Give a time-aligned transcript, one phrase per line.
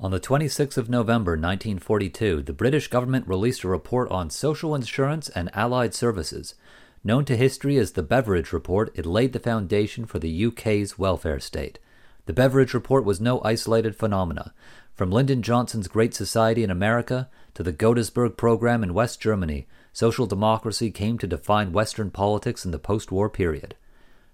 [0.00, 5.28] On the 26th of November 1942, the British government released a report on social insurance
[5.30, 6.54] and allied services.
[7.02, 11.40] Known to history as the Beveridge Report, it laid the foundation for the UK's welfare
[11.40, 11.80] state.
[12.26, 14.54] The Beveridge Report was no isolated phenomena.
[14.94, 20.26] From Lyndon Johnson's Great Society in America to the Godesberg Program in West Germany, social
[20.26, 23.74] democracy came to define Western politics in the post war period.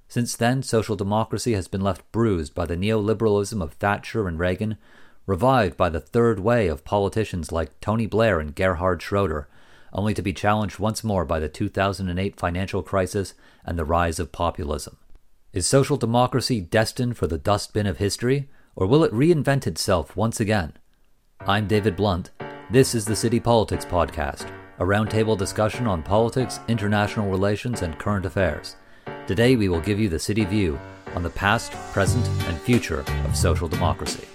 [0.09, 4.77] Since then, social democracy has been left bruised by the neoliberalism of Thatcher and Reagan,
[5.27, 9.49] revived by the third way of politicians like Tony Blair and Gerhard Schroeder,
[9.93, 14.33] only to be challenged once more by the 2008 financial crisis and the rise of
[14.33, 14.97] populism.
[15.53, 20.41] Is social democracy destined for the dustbin of history, or will it reinvent itself once
[20.41, 20.73] again?
[21.41, 22.33] I'm David Blunt.
[22.71, 28.27] This is the City Politics Podcast, a roundtable discussion on politics, international relations, and current
[28.27, 28.77] affairs.
[29.27, 30.79] Today, we will give you the city view
[31.15, 34.27] on the past, present, and future of social democracy.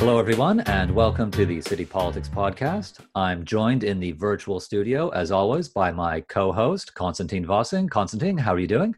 [0.00, 3.00] Hello, everyone, and welcome to the City Politics Podcast.
[3.14, 7.86] I'm joined in the virtual studio, as always, by my co host, Konstantin Vossing.
[7.86, 8.94] Konstantin, how are you doing?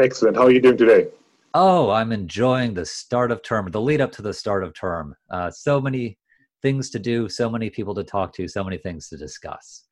[0.00, 0.36] Excellent.
[0.36, 1.06] How are you doing today?
[1.54, 5.14] Oh, I'm enjoying the start of term, the lead up to the start of term.
[5.30, 6.18] Uh, so many
[6.60, 9.84] things to do, so many people to talk to, so many things to discuss.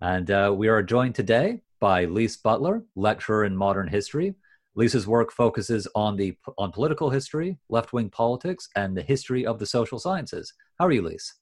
[0.00, 4.34] And uh, we are joined today by Lise Butler, lecturer in modern history,
[4.76, 9.66] Lisa's work focuses on the on political history, left-wing politics, and the history of the
[9.66, 10.52] social sciences.
[10.78, 11.32] How are you, Lisa?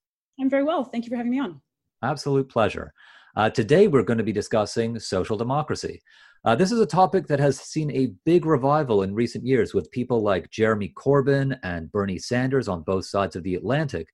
[0.40, 0.84] I'm very well.
[0.84, 1.60] Thank you for having me on.
[2.02, 2.92] Absolute pleasure.
[3.36, 6.02] Uh, today, we're going to be discussing social democracy.
[6.44, 9.90] Uh, this is a topic that has seen a big revival in recent years with
[9.92, 14.08] people like Jeremy Corbyn and Bernie Sanders on both sides of the Atlantic.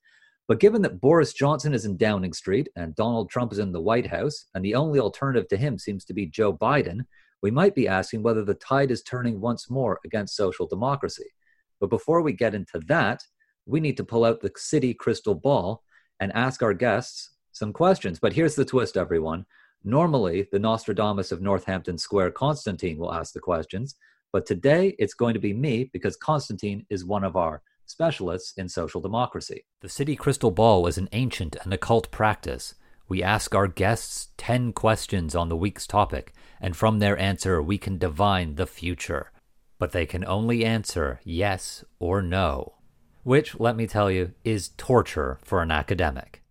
[0.47, 3.81] But given that Boris Johnson is in Downing Street and Donald Trump is in the
[3.81, 7.01] White House, and the only alternative to him seems to be Joe Biden,
[7.43, 11.31] we might be asking whether the tide is turning once more against social democracy.
[11.81, 13.23] But before we get into that,
[13.67, 15.83] we need to pull out the city crystal ball
[16.21, 18.19] and ask our guests some questions.
[18.19, 19.47] But here's the twist, everyone.
[19.85, 23.95] Normally, the Nostradamus of Northampton Square, Constantine, will ask the questions.
[24.33, 28.69] But today, it's going to be me because Constantine is one of our specialists in
[28.69, 29.65] social democracy.
[29.81, 32.75] The city crystal ball is an ancient and occult practice.
[33.09, 37.79] We ask our guests 10 questions on the week's topic and from their answer we
[37.79, 39.33] can divine the future.
[39.79, 42.75] But they can only answer yes or no,
[43.23, 46.43] which, let me tell you, is torture for an academic.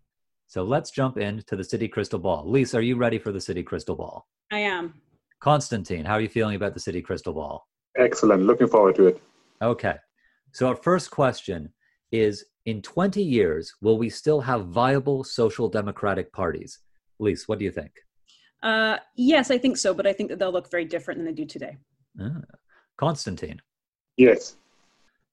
[0.47, 2.49] So let's jump into the city crystal ball.
[2.49, 4.27] Lisa, are you ready for the city crystal ball?
[4.51, 4.93] I am.
[5.39, 7.67] Constantine, how are you feeling about the city crystal ball?
[7.97, 8.43] Excellent.
[8.43, 9.21] Looking forward to it.
[9.61, 9.95] Okay.
[10.53, 11.73] So, our first question
[12.11, 16.79] is In 20 years, will we still have viable social democratic parties?
[17.19, 17.91] Lisa, what do you think?
[18.63, 21.33] Uh, yes, I think so, but I think that they'll look very different than they
[21.33, 21.77] do today.
[22.19, 22.41] Ah.
[22.97, 23.61] Konstantin.
[24.17, 24.55] Yes.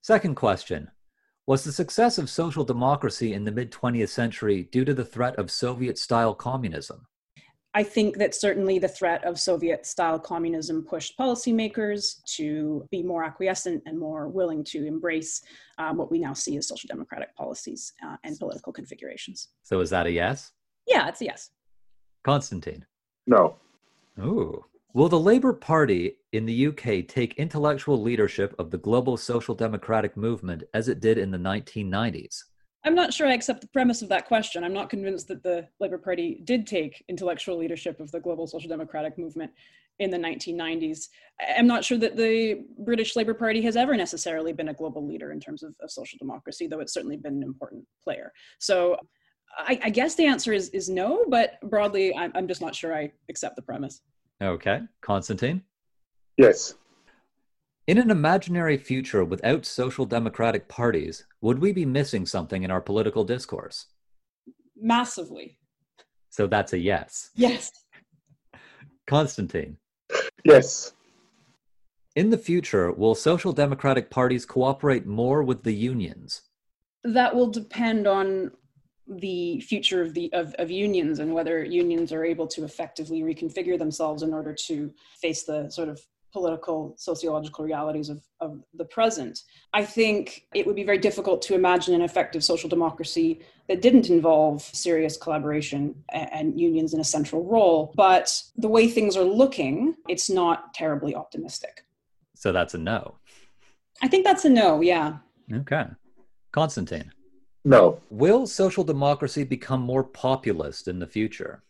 [0.03, 0.91] Second question
[1.47, 5.37] Was the success of social democracy in the mid 20th century due to the threat
[5.37, 7.07] of Soviet style communism?
[7.77, 13.25] I think that certainly the threat of Soviet style communism pushed policymakers to be more
[13.25, 15.43] acquiescent and more willing to embrace
[15.79, 19.49] um, what we now see as social democratic policies uh, and political configurations.
[19.65, 20.53] So, is that a yes?
[20.87, 21.51] Yeah, it's a yes.
[22.23, 22.85] Konstantin.
[23.27, 23.57] No.
[24.21, 24.65] Ooh.
[24.93, 30.17] Will the Labour Party in the UK take intellectual leadership of the global social democratic
[30.17, 32.45] movement as it did in the 1990s?
[32.85, 34.63] I'm not sure I accept the premise of that question.
[34.63, 38.69] I'm not convinced that the Labour Party did take intellectual leadership of the global social
[38.69, 39.51] democratic movement
[39.99, 41.09] in the 1990s.
[41.57, 45.33] I'm not sure that the British Labour Party has ever necessarily been a global leader
[45.33, 48.33] in terms of, of social democracy, though it's certainly been an important player.
[48.59, 48.97] So
[49.57, 52.95] I, I, guess the answer is is no, but broadly, I'm, I'm just not sure
[52.95, 54.01] I accept the premise.
[54.43, 55.63] Okay, Constantine.
[56.37, 56.75] Yes.
[57.87, 62.81] In an imaginary future without social democratic parties, would we be missing something in our
[62.81, 63.87] political discourse?
[64.77, 65.59] Massively.
[66.31, 67.31] So that's a yes.
[67.37, 67.71] Yes.
[69.07, 69.77] Constantine.
[70.45, 70.95] Yes.
[72.17, 76.43] In the future, will social democratic parties cooperate more with the unions?
[77.03, 78.53] That will depend on
[79.07, 83.79] the future of the of, of unions and whether unions are able to effectively reconfigure
[83.79, 86.01] themselves in order to face the sort of
[86.33, 89.43] political sociological realities of, of the present.
[89.73, 94.11] I think it would be very difficult to imagine an effective social democracy that didn't
[94.11, 99.25] involve serious collaboration and, and unions in a central role but the way things are
[99.25, 101.85] looking it's not terribly optimistic.
[102.35, 103.17] So that's a no.
[104.03, 105.19] I think that's a no yeah.
[105.53, 105.87] Okay.
[106.51, 107.13] Konstantin
[107.65, 108.01] no.
[108.11, 111.63] Will social democracy become more populist in the future?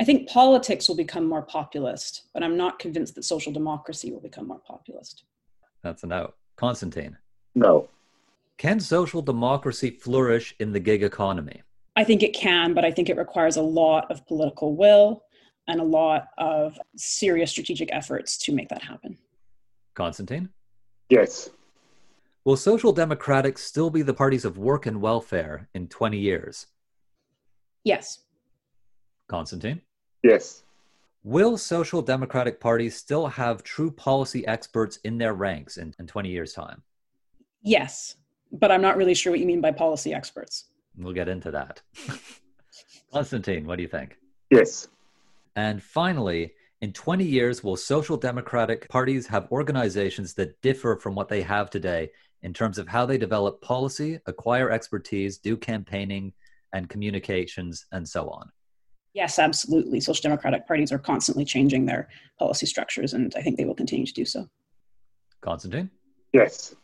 [0.00, 4.20] I think politics will become more populist, but I'm not convinced that social democracy will
[4.20, 5.24] become more populist.
[5.82, 6.34] That's a no.
[6.56, 7.16] Constantine?
[7.54, 7.88] No.
[8.58, 11.62] Can social democracy flourish in the gig economy?
[11.96, 15.24] I think it can, but I think it requires a lot of political will
[15.66, 19.18] and a lot of serious strategic efforts to make that happen.
[19.94, 20.48] Constantine?
[21.10, 21.50] Yes.
[22.48, 26.68] Will social democrats still be the parties of work and welfare in 20 years?
[27.84, 28.20] Yes.
[29.26, 29.82] Constantine?
[30.22, 30.62] Yes.
[31.22, 36.30] Will social democratic parties still have true policy experts in their ranks in, in 20
[36.30, 36.82] years' time?
[37.60, 38.16] Yes,
[38.50, 40.70] but I'm not really sure what you mean by policy experts.
[40.96, 41.82] We'll get into that.
[43.12, 44.16] Constantine, what do you think?
[44.50, 44.88] Yes.
[45.54, 51.28] And finally, in 20 years, will social democratic parties have organizations that differ from what
[51.28, 52.10] they have today
[52.42, 56.32] in terms of how they develop policy, acquire expertise, do campaigning
[56.72, 58.50] and communications, and so on?
[59.14, 60.00] Yes, absolutely.
[60.00, 62.08] Social democratic parties are constantly changing their
[62.38, 64.48] policy structures, and I think they will continue to do so.
[65.40, 65.90] Constantine?
[66.32, 66.74] Yes.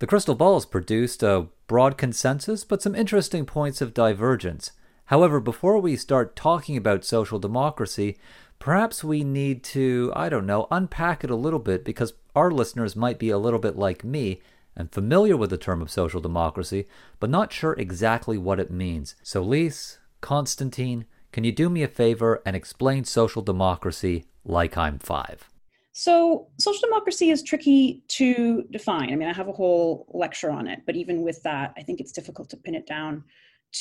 [0.00, 4.72] The crystal balls produced a broad consensus, but some interesting points of divergence.
[5.06, 8.18] However, before we start talking about social democracy,
[8.58, 12.94] perhaps we need to, I don't know, unpack it a little bit because our listeners
[12.94, 14.40] might be a little bit like me
[14.78, 16.86] and familiar with the term of social democracy,
[17.18, 19.16] but not sure exactly what it means.
[19.22, 24.98] So, Lise, Constantine, can you do me a favor and explain social democracy like I'm
[24.98, 25.50] five?
[25.92, 29.12] So, social democracy is tricky to define.
[29.12, 32.00] I mean, I have a whole lecture on it, but even with that, I think
[32.00, 33.24] it's difficult to pin it down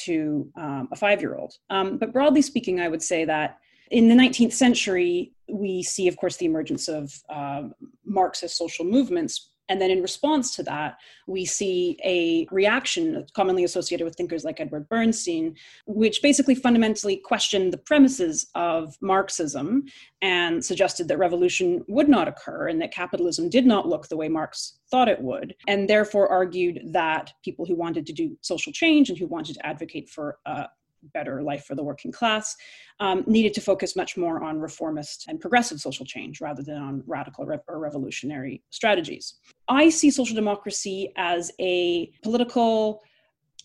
[0.05, 1.53] to um, a five year old.
[1.69, 3.59] Um, but broadly speaking, I would say that
[3.91, 7.69] in the 19th century, we see, of course, the emergence of uh,
[8.05, 10.97] Marxist social movements, and then in response to that,
[11.27, 15.55] we see a reaction commonly associated with thinkers like Edward Bernstein,
[15.85, 19.85] which basically fundamentally questioned the premises of Marxism
[20.21, 24.29] and suggested that revolution would not occur and that capitalism did not look the way
[24.29, 29.09] Marx thought it would, and therefore argued that people who wanted to do social change
[29.09, 30.65] and who wanted to advocate for uh,
[31.13, 32.55] better life for the working class,
[32.99, 37.03] um, needed to focus much more on reformist and progressive social change rather than on
[37.05, 39.35] radical re- or revolutionary strategies.
[39.67, 43.01] I see social democracy as a political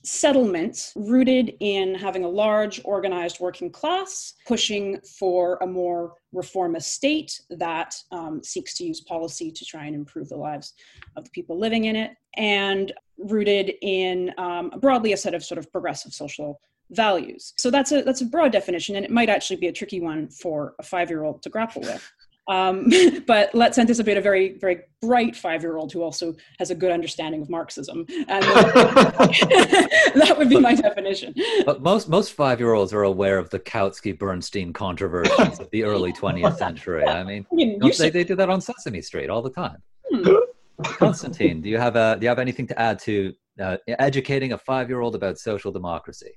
[0.04, 7.40] settlement rooted in having a large organized working class pushing for a more reformist state
[7.50, 10.74] that um, seeks to use policy to try and improve the lives
[11.16, 15.58] of the people living in it and rooted in um, broadly a set of sort
[15.58, 16.60] of progressive social
[16.92, 17.54] values.
[17.56, 20.28] So that's a that's a broad definition, and it might actually be a tricky one
[20.28, 22.12] for a five year old to grapple with.
[22.48, 22.90] Um,
[23.26, 26.90] but let's anticipate a very very bright five year old who also has a good
[26.90, 31.34] understanding of Marxism, and that would be my definition.
[31.64, 35.84] But most most five year olds are aware of the Kautsky Bernstein controversies of the
[35.84, 37.04] early 20th century.
[37.04, 39.82] I mean, I mean they, they do that on Sesame Street all the time.
[40.12, 40.34] Hmm.
[40.82, 44.58] Constantine, do you have a, do you have anything to add to uh, educating a
[44.58, 46.32] five year old about social democracy?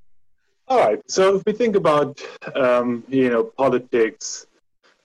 [0.67, 0.99] All right.
[1.07, 2.21] So if we think about
[2.55, 4.47] um, you know politics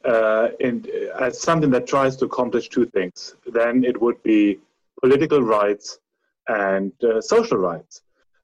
[0.05, 0.87] uh, in,
[1.19, 4.59] as something that tries to accomplish two things, then it would be
[5.03, 5.99] political rights
[6.49, 8.03] and uh, social rights.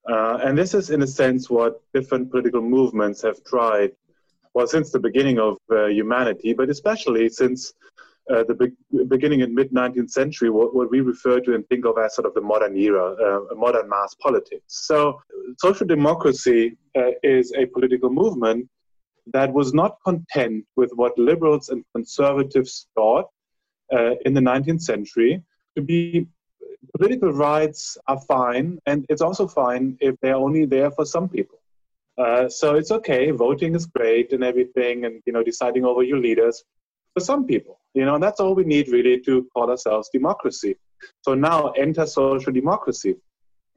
[0.08, 3.92] Uh, and this is, in a sense, what different political movements have tried,
[4.54, 7.74] well, since the beginning of uh, humanity, but especially since
[8.32, 11.87] uh, the be- beginning in mid 19th century, what, what, we refer to and think
[11.87, 14.64] of as sort of the modern era, uh, modern mass politics.
[14.67, 15.21] So,
[15.59, 18.68] social democracy uh, is a political movement
[19.33, 23.26] that was not content with what liberals and conservatives thought
[23.92, 25.42] uh, in the 19th century
[25.76, 26.26] to be
[26.97, 31.59] political rights are fine, and it's also fine if they're only there for some people.
[32.18, 33.30] Uh, so it's okay.
[33.30, 36.64] Voting is great and everything, and you know, deciding over your leaders
[37.16, 37.80] for some people.
[37.94, 40.76] You know, that's all we need really to call ourselves democracy.
[41.23, 43.16] So now enter social democracy.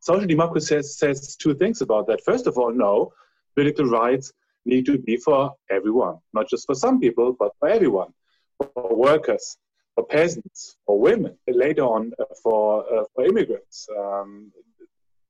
[0.02, 2.22] Social democracy says two things about that.
[2.26, 3.14] First of all, no,
[3.56, 4.34] political rights
[4.66, 8.12] need to be for everyone, not just for some people, but for everyone,
[8.58, 9.58] for workers,
[9.96, 13.88] for peasants, for women, later on uh, for, uh, for immigrants.
[13.98, 14.52] Um,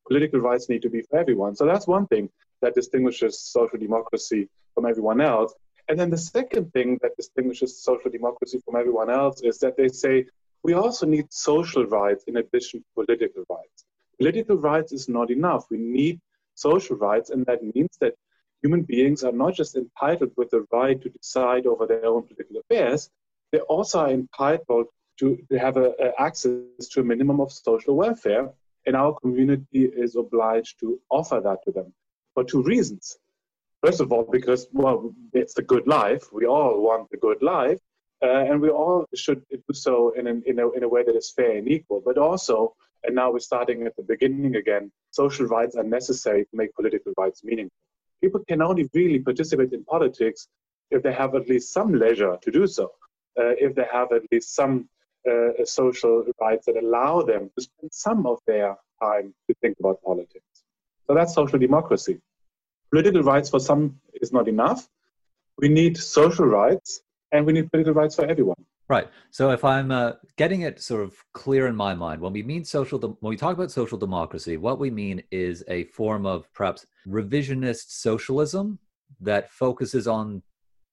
[0.08, 1.56] political rights need to be for everyone.
[1.56, 2.30] So that's one thing
[2.64, 5.54] that distinguishes social democracy from everyone else.
[5.90, 9.90] And then the second thing that distinguishes social democracy from everyone else is that they
[9.90, 10.28] say
[10.64, 13.86] we also need social rights in addition to political rights.
[14.20, 15.66] Political rights is not enough.
[15.72, 16.22] We need
[16.54, 18.14] social rights, and that means that
[18.62, 22.58] human beings are not just entitled with the right to decide over their own political
[22.58, 23.10] affairs,
[23.52, 24.88] they also are entitled
[25.20, 28.52] to, have a, a access to a minimum of social welfare,
[28.86, 31.92] and our community is obliged to offer that to them
[32.36, 33.18] for two reasons.
[33.84, 36.24] First of all, because, well, it's the good life.
[36.34, 37.80] We all want the good life.
[38.22, 41.16] Uh, and we all should do so in, an, in, a, in a way that
[41.16, 42.02] is fair and equal.
[42.06, 44.92] But also, And now we're starting at the beginning again.
[45.12, 47.76] Social rights are necessary to make political rights meaningful.
[48.22, 50.48] People can only really participate in politics
[50.92, 52.86] if they have at least some leisure to do so,
[53.40, 54.90] uh, if they have at least some
[55.30, 60.02] uh, social rights that allow them to spend some of their time to think about
[60.04, 60.44] politics.
[61.08, 62.20] So that's social democracy.
[62.92, 64.88] Political rights for some is not enough.
[65.58, 68.66] We need social rights and we need political rights for everyone.
[68.88, 69.08] Right.
[69.30, 72.66] So if I'm uh, getting it sort of clear in my mind, when we mean
[72.66, 76.52] social, de- when we talk about social democracy, what we mean is a form of
[76.54, 78.80] perhaps revisionist socialism
[79.22, 80.42] that focuses on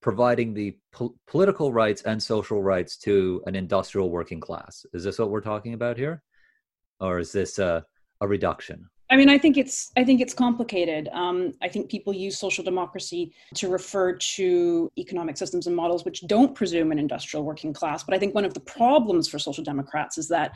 [0.02, 4.84] providing the po- political rights and social rights to an industrial working class.
[4.92, 6.22] Is this what we're talking about here,
[7.00, 7.86] or is this a,
[8.20, 8.90] a reduction?
[9.08, 11.08] I mean, I think it's I think it's complicated.
[11.12, 16.26] Um, I think people use social democracy to refer to economic systems and models which
[16.26, 18.02] don't presume an industrial working class.
[18.02, 20.52] But I think one of the problems for social democrats is that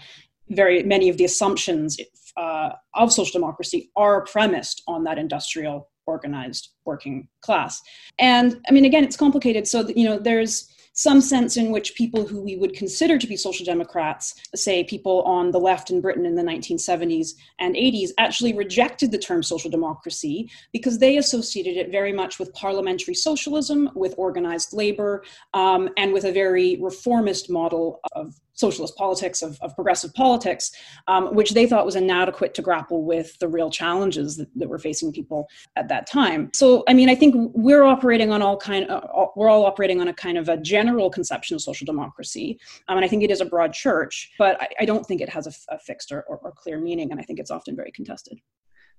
[0.49, 1.97] very many of the assumptions
[2.37, 7.81] uh, of social democracy are premised on that industrial organized working class.
[8.19, 9.69] And I mean, again, it's complicated.
[9.69, 10.69] So that, you know, there's
[11.01, 15.23] some sense in which people who we would consider to be social democrats, say people
[15.23, 19.71] on the left in Britain in the 1970s and 80s, actually rejected the term social
[19.71, 26.13] democracy because they associated it very much with parliamentary socialism, with organized labor, um, and
[26.13, 30.71] with a very reformist model of socialist politics, of, of progressive politics,
[31.09, 34.79] um, which they thought was inadequate to grapple with the real challenges that, that, were
[34.79, 36.51] facing people at that time.
[36.55, 39.01] So, I mean, I think we're operating on all kind, uh,
[39.35, 43.05] we're all operating on a kind of a general conception of social democracy, um, and
[43.05, 45.75] I think it is a broad church, but I, I don't think it has a,
[45.75, 48.39] a fixed or, or, or clear meaning, and I think it's often very contested.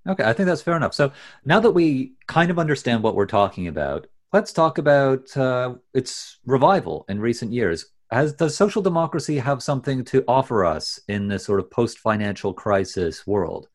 [0.08, 0.96] Okay, I think that's fair enough.
[0.96, 1.12] So
[1.46, 6.40] now that we kind of understand what we're talking about, let's talk about uh, its
[6.46, 11.46] revival in recent years has does social democracy have something to offer us in this
[11.46, 13.68] sort of post financial crisis world?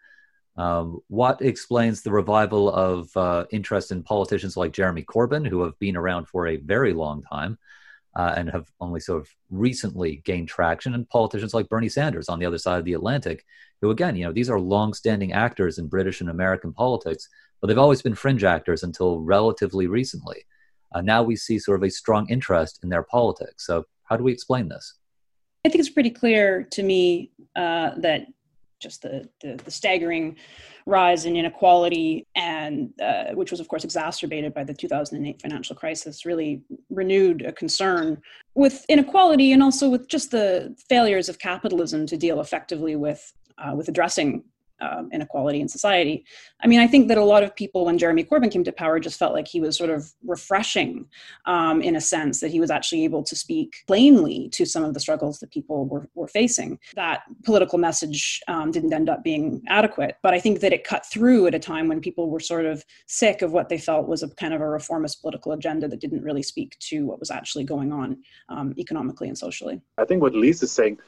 [0.56, 5.78] Um, what explains the revival of uh, interest in politicians like Jeremy Corbyn, who have
[5.78, 7.58] been around for a very long time
[8.14, 12.38] uh, and have only sort of recently gained traction, and politicians like Bernie Sanders on
[12.38, 13.44] the other side of the Atlantic,
[13.80, 17.28] who again, you know, these are long-standing actors in British and American politics,
[17.60, 20.44] but they've always been fringe actors until relatively recently.
[20.94, 23.66] Uh, now we see sort of a strong interest in their politics.
[23.66, 24.94] So how do we explain this?
[25.64, 28.26] I think it's pretty clear to me uh, that
[28.80, 30.36] just the, the, the, staggering
[30.84, 36.26] rise in inequality, and uh, which was, of course, exacerbated by the 2008 financial crisis,
[36.26, 38.20] really renewed a concern
[38.54, 43.74] with inequality and also with just the failures of capitalism to deal effectively with uh,
[43.74, 44.44] with addressing
[44.80, 46.24] um, inequality in society.
[46.60, 48.98] I mean, I think that a lot of people, when Jeremy Corbyn came to power,
[49.00, 51.06] just felt like he was sort of refreshing
[51.46, 54.94] um, in a sense that he was actually able to speak plainly to some of
[54.94, 56.78] the struggles that people were, were facing.
[56.94, 61.06] That political message um, didn't end up being adequate, but I think that it cut
[61.06, 64.22] through at a time when people were sort of sick of what they felt was
[64.22, 67.64] a kind of a reformist political agenda that didn't really speak to what was actually
[67.64, 68.18] going on
[68.48, 69.80] um, economically and socially.
[69.98, 70.98] I think what Lise is saying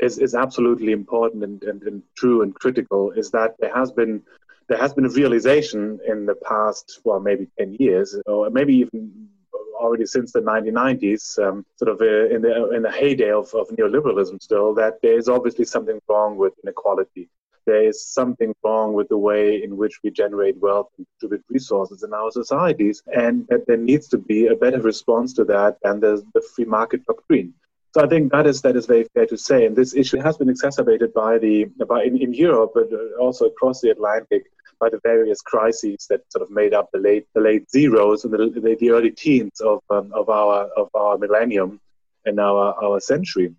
[0.00, 4.22] is, is absolutely important and, and, and true and critical is that there has been
[4.68, 9.28] there has been a realization in the past, well, maybe 10 years, or maybe even
[9.74, 13.68] already since the 1990s, um, sort of uh, in the in the heyday of, of
[13.68, 17.28] neoliberalism, still that there is obviously something wrong with inequality.
[17.64, 22.02] There is something wrong with the way in which we generate wealth and distribute resources
[22.02, 26.00] in our societies, and that there needs to be a better response to that than
[26.00, 27.54] the, the free market doctrine.
[27.98, 30.36] So I think that is that is very fair to say, and this issue has
[30.36, 32.88] been exacerbated by the by in, in Europe, but
[33.18, 34.44] also across the Atlantic
[34.78, 38.32] by the various crises that sort of made up the late the late zeros and
[38.32, 41.80] the, the, the early teens of um, of our of our millennium
[42.24, 43.52] and our our century.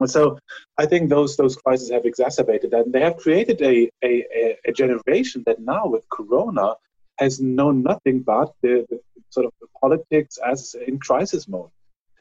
[0.00, 0.40] And so
[0.76, 4.72] I think those those crises have exacerbated that, and they have created a, a, a
[4.72, 6.74] generation that now with Corona
[7.20, 8.98] has known nothing but the, the
[9.30, 11.70] sort of the politics as in crisis mode.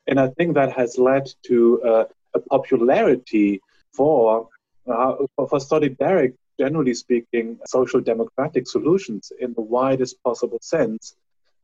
[0.07, 3.61] And I think that has led to uh, a popularity
[3.93, 4.49] for,
[4.87, 11.15] uh, for solidaric, generally speaking, social democratic solutions in the widest possible sense.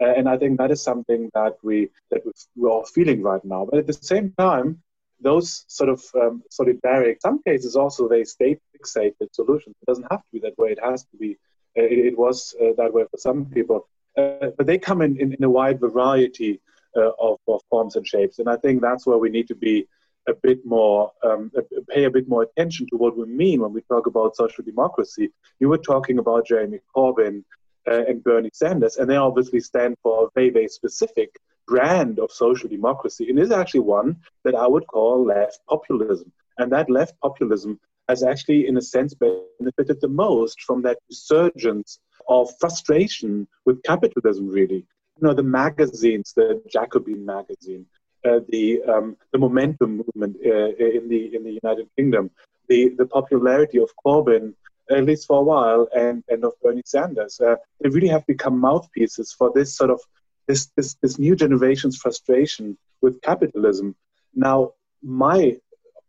[0.01, 2.23] Uh, and I think that is something that we that
[2.55, 3.67] we're feeling right now.
[3.69, 4.81] But at the same time,
[5.21, 9.75] those sort of um, solidaric, some cases also they state fixated solutions.
[9.81, 10.71] It doesn't have to be that way.
[10.71, 11.37] It has to be.
[11.77, 15.19] Uh, it, it, was uh, that way for some people, uh, but they come in,
[15.19, 16.59] in, in a wide variety
[16.95, 18.39] uh, of, of forms and shapes.
[18.39, 19.87] And I think that's where we need to be
[20.27, 21.51] a bit more, um,
[21.89, 25.29] pay a bit more attention to what we mean when we talk about social democracy.
[25.59, 27.43] You were talking about Jeremy Corbyn
[27.89, 31.29] uh, and Bernie Sanders, and they obviously stand for a very, very specific
[31.67, 33.29] brand of social democracy.
[33.29, 36.31] And it is actually one that I would call left populism.
[36.57, 41.99] And that left populism has actually, in a sense, benefited the most from that resurgence
[42.27, 44.85] of frustration with capitalism, really.
[45.17, 47.85] You know, the magazines, the Jacobin magazine,
[48.25, 52.31] uh, the um, the momentum movement uh, in the in the United Kingdom,
[52.67, 54.53] the the popularity of Corbyn,
[54.89, 58.57] at least for a while, and and of Bernie Sanders, uh, they really have become
[58.57, 59.99] mouthpieces for this sort of
[60.47, 63.95] this this this new generation's frustration with capitalism.
[64.33, 65.57] Now, my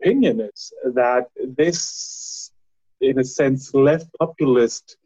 [0.00, 2.50] opinion is that this,
[3.00, 4.96] in a sense, left populist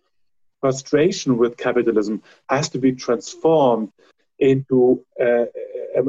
[0.61, 3.93] frustration with capitalism has to be transformed
[4.39, 5.47] into a,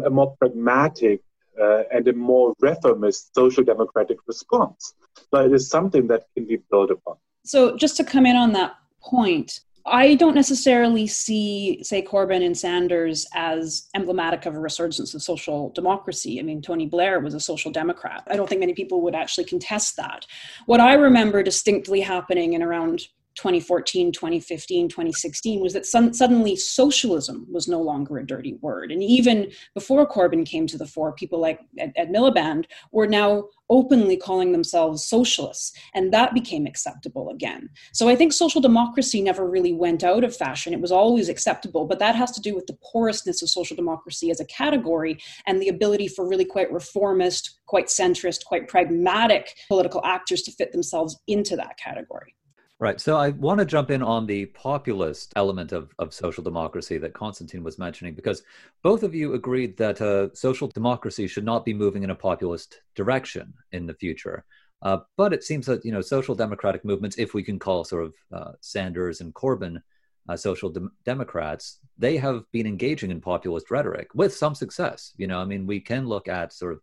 [0.06, 1.22] a, more pragmatic
[1.60, 4.94] uh, and a more reformist social democratic response.
[5.32, 7.18] But it is something that can be built upon.
[7.46, 12.58] So, just to come in on that point, I don't necessarily see, say, Corbyn and
[12.58, 16.40] Sanders as emblematic of a resurgence of social democracy.
[16.40, 18.24] I mean, Tony Blair was a social democrat.
[18.28, 20.26] I don't think many people would actually contest that.
[20.66, 23.08] What I remember distinctly happening in around
[23.40, 28.92] 2014, 2015, 2016 was that some, suddenly socialism was no longer a dirty word.
[28.92, 33.46] And even before Corbyn came to the fore, people like Ed, Ed Miliband were now
[33.70, 35.72] openly calling themselves socialists.
[35.94, 37.70] And that became acceptable again.
[37.94, 40.74] So I think social democracy never really went out of fashion.
[40.74, 44.32] It was always acceptable, but that has to do with the porousness of social democracy
[44.32, 45.18] as a category
[45.48, 50.74] and the ability for really quite reformist, quite centrist, quite pragmatic political actors to fit
[50.74, 52.36] themselves into that category.
[52.82, 53.02] Right.
[53.02, 57.14] So I want to jump in on the populist element of, of social democracy that
[57.14, 58.42] Constantine was mentioning, because
[58.84, 62.80] both of you agreed that uh, social democracy should not be moving in a populist
[62.96, 64.46] direction in the future.
[64.82, 68.06] Uh, but it seems that you know social democratic movements, if we can call sort
[68.06, 69.82] of uh, Sanders and Corbyn
[70.30, 75.12] uh, social de- democrats, they have been engaging in populist rhetoric with some success.
[75.18, 76.80] You know, I mean, we can look at sort of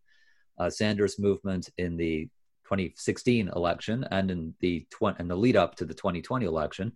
[0.58, 2.28] uh, Sanders movement in the
[2.66, 6.92] 2016 election and in the tw- and the lead up to the 2020 election,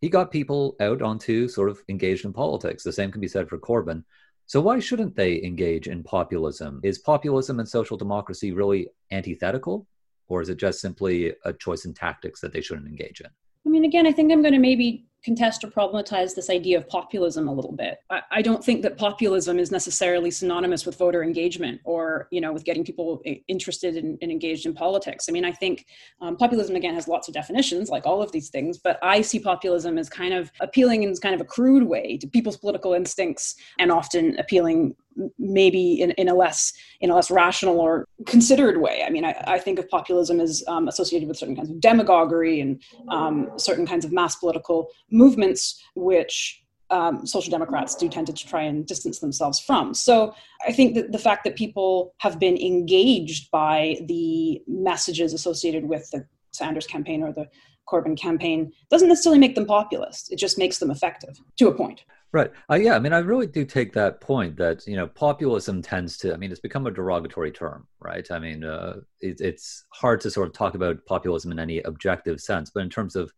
[0.00, 2.82] he got people out onto sort of engaged in politics.
[2.82, 4.02] The same can be said for Corbyn.
[4.46, 6.80] So why shouldn't they engage in populism?
[6.82, 9.86] Is populism and social democracy really antithetical,
[10.28, 13.30] or is it just simply a choice in tactics that they shouldn't engage in?
[13.66, 16.88] I mean, again, I think I'm going to maybe contest or problematize this idea of
[16.88, 17.98] populism a little bit.
[18.10, 22.52] I, I, don't think that populism is necessarily synonymous with voter engagement or, you know,
[22.52, 25.26] with getting people interested and, engaged in politics.
[25.28, 25.86] I mean, I think
[26.20, 28.78] um, populism again has lots of definitions, like all of these things.
[28.78, 32.26] But I see populism as kind of appealing in kind of a crude way to
[32.26, 34.96] people's political instincts, and often appealing
[35.38, 39.02] maybe in, in a less in a less rational or considered way.
[39.06, 42.60] I mean, I, I think of populism as um, associated with certain kinds of demagoguery
[42.60, 48.34] and um, certain kinds of mass political movements, which um, social democrats do tend to
[48.34, 49.94] try and distance themselves from.
[49.94, 50.34] So
[50.66, 56.10] I think that the fact that people have been engaged by the messages associated with
[56.10, 57.48] the Sanders campaign or the
[57.88, 60.30] Corbyn campaign doesn't necessarily make them populist.
[60.30, 62.04] It just makes them effective to a point.
[62.32, 62.50] Right.
[62.70, 62.94] Uh, yeah.
[62.94, 66.32] I mean, I really do take that point that you know populism tends to.
[66.32, 68.26] I mean, it's become a derogatory term, right?
[68.30, 72.40] I mean, uh, it, it's hard to sort of talk about populism in any objective
[72.40, 73.32] sense, but in terms of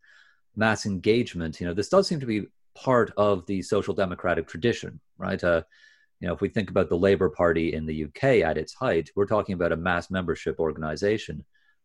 [0.55, 5.01] mass engagement, you know, this does seem to be part of the social democratic tradition,
[5.17, 5.43] right?
[5.43, 5.63] Uh,
[6.21, 9.09] you know, if we think about the Labour Party in the UK at its height,
[9.15, 11.43] we're talking about a mass membership organization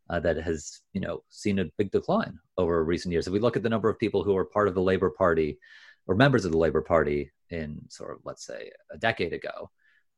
[0.09, 3.27] uh, that has, you know, seen a big decline over recent years.
[3.27, 5.59] If we look at the number of people who are part of the Labour Party
[6.11, 9.70] or members of the Labour Party in sort of, let's say, a decade ago,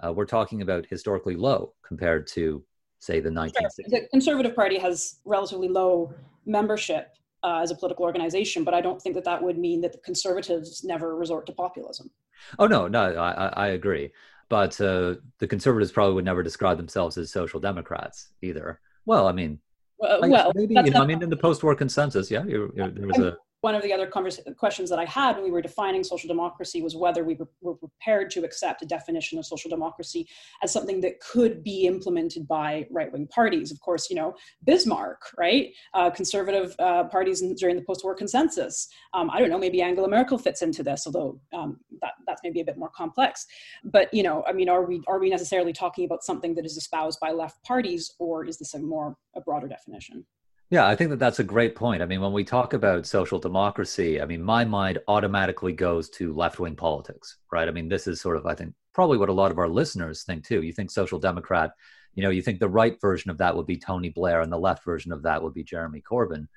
[0.02, 2.64] uh, we're talking about historically low compared to,
[2.98, 3.52] say, the 1960s.
[3.52, 3.70] Sure.
[3.90, 6.14] The Conservative Party has relatively low
[6.46, 9.92] membership uh, as a political organization, but I don't think that that would mean that
[9.92, 12.10] the conservatives never resort to populism.
[12.58, 14.12] Oh no, no, I, I agree.
[14.48, 18.80] But uh, the conservatives probably would never describe themselves as social democrats either.
[19.04, 19.58] Well, I mean,
[19.98, 23.18] well, maybe you know, I mean, in the post-war consensus, yeah, you're, you're, there was
[23.18, 26.82] a one of the other questions that I had when we were defining social democracy
[26.82, 30.28] was whether we were, were, prepared to accept a definition of social democracy
[30.64, 33.70] as something that could be implemented by right-wing parties.
[33.70, 35.72] Of course, you know Bismarck, right?
[35.94, 38.88] Uh, conservative uh, parties in, during the post-war consensus.
[39.14, 39.58] Um, I don't know.
[39.58, 43.46] Maybe Angela Merkel fits into this, although um, that, that's maybe a bit more complex.
[43.84, 46.76] But you know, I mean, are we are we necessarily talking about something that is
[46.76, 50.26] espoused by left parties, or is this a more a broader definition?
[50.72, 52.00] Yeah, I think that that's a great point.
[52.00, 56.32] I mean, when we talk about social democracy, I mean, my mind automatically goes to
[56.32, 57.68] left wing politics, right?
[57.68, 60.22] I mean, this is sort of, I think, probably what a lot of our listeners
[60.22, 60.62] think too.
[60.62, 61.72] You think social democrat,
[62.14, 64.58] you know, you think the right version of that would be Tony Blair and the
[64.58, 66.48] left version of that would be Jeremy Corbyn.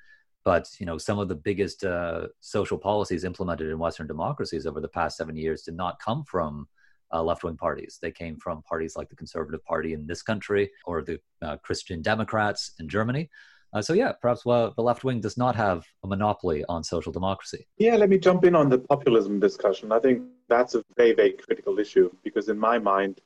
[0.44, 4.80] But, you know, some of the biggest uh, social policies implemented in Western democracies over
[4.80, 6.68] the past seven years did not come from
[7.12, 7.98] uh, left wing parties.
[8.00, 12.00] They came from parties like the Conservative Party in this country or the uh, Christian
[12.00, 13.28] Democrats in Germany.
[13.76, 17.12] Uh, so, yeah, perhaps well, the left wing does not have a monopoly on social
[17.12, 17.66] democracy.
[17.76, 19.92] Yeah, let me jump in on the populism discussion.
[19.92, 23.20] I think that's a very, very critical issue because, in my mind,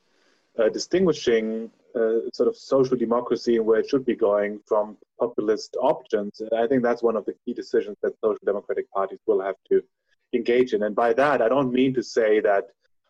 [0.59, 5.77] uh, distinguishing uh, sort of social democracy and where it should be going from populist
[5.79, 9.55] options, I think that's one of the key decisions that social democratic parties will have
[9.69, 9.81] to
[10.33, 10.83] engage in.
[10.83, 12.65] And by that, I don't mean to say that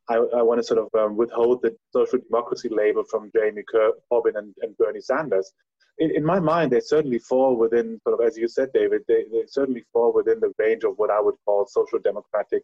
[0.08, 3.64] I, I want to sort of um, withhold the social democracy label from Jeremy
[4.12, 5.52] Corbyn and, and Bernie Sanders
[5.98, 9.26] in, in, my mind, they certainly fall within sort of, as you said, David, they,
[9.32, 12.64] they certainly fall within the range of what I would call social democratic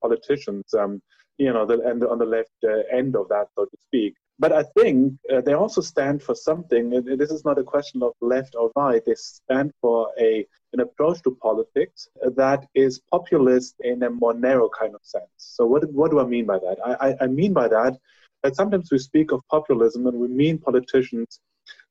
[0.00, 0.72] politicians.
[0.74, 1.02] Um,
[1.38, 4.14] you know, the, and on the left uh, end of that, so to speak.
[4.38, 6.90] But I think uh, they also stand for something.
[6.90, 9.02] This is not a question of left or right.
[9.04, 14.68] They stand for a an approach to politics that is populist in a more narrow
[14.68, 15.30] kind of sense.
[15.38, 16.76] So what what do I mean by that?
[16.84, 17.96] I, I, I mean by that
[18.42, 21.40] that sometimes we speak of populism and we mean politicians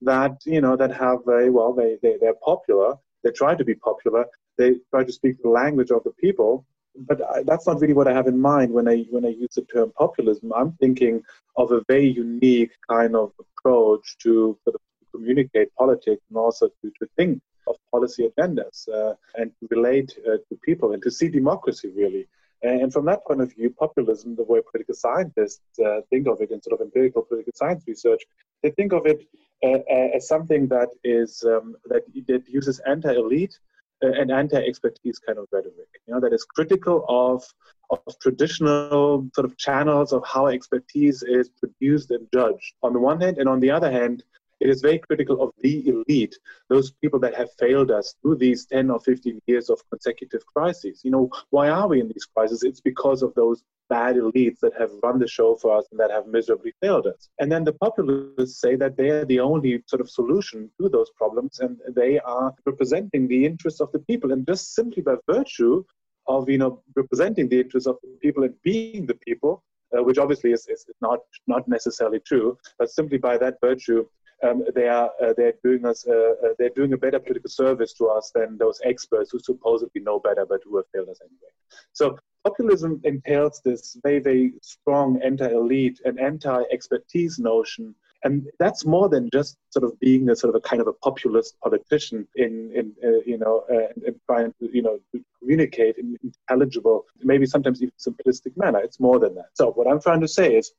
[0.02, 3.76] that you know that have a well they, they they're popular they try to be
[3.76, 4.26] popular
[4.58, 6.66] they try to speak the language of the people
[6.98, 9.56] but I, that's not really what I have in mind when I when I use
[9.56, 10.52] the term populism.
[10.54, 11.24] I'm thinking
[11.58, 16.92] of a very unique kind of approach to sort of communicate politics and also to,
[17.00, 21.92] to think of policy agendas uh, and relate uh, to people and to see democracy
[21.96, 22.28] really.
[22.70, 26.52] And from that point of view, populism, the way political scientists uh, think of it
[26.52, 28.24] in sort of empirical political science research,
[28.64, 29.28] they think of it
[29.64, 29.80] uh,
[30.16, 33.58] as something that is um, that, that uses anti-elite
[34.04, 35.90] uh, and anti-expertise kind of rhetoric.
[36.08, 37.44] You know, that is critical of
[37.92, 43.22] of traditional sort of channels of how expertise is produced and judged on the one
[43.22, 44.24] hand, and on the other hand,
[44.60, 46.36] it is very critical of the elite,
[46.70, 51.02] those people that have failed us through these 10 or 15 years of consecutive crises.
[51.04, 52.64] You know, why are we in these crises?
[52.64, 56.12] It's because of those bad elites that have run the show for us and that
[56.12, 57.30] have miserably failed us.
[57.40, 61.12] And then the populists say that they are the only sort of solution to those
[61.12, 64.32] problems and they are representing the interests of the people.
[64.32, 65.84] And just simply by virtue
[66.28, 69.64] of, you know, representing the interests of the people and being the people,
[69.96, 74.06] uh, which obviously is, is not, not necessarily true, but simply by that virtue,
[74.44, 77.94] um, they are uh, they're doing us uh, uh, they're doing a better political service
[77.94, 81.54] to us than those experts who supposedly know better but who have failed us anyway.
[81.94, 87.96] So populism entails this very very strong anti-elite and anti-expertise notion.
[88.24, 90.94] And that's more than just sort of being a sort of a kind of a
[90.94, 95.00] populist politician in, in uh, you know, uh, and, trying to, you know,
[95.40, 98.80] communicate in intelligible, maybe sometimes even simplistic manner.
[98.80, 99.50] It's more than that.
[99.54, 100.72] So what I'm trying to say is